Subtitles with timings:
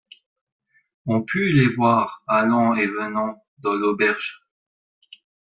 [1.05, 4.47] On put les voir allant et venant dans l’auberge.